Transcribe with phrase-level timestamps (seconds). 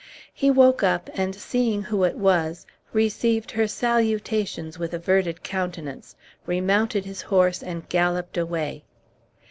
[0.33, 6.15] He woke up, and, seeing who it was, received her salutations with averted countenance,
[6.47, 8.83] remounted his horse, and galloped away.